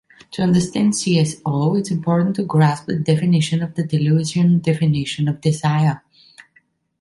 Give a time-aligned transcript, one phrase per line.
[0.31, 6.01] To understand CsO it’s important to grasp the definition of the Deleuzian definition of desire.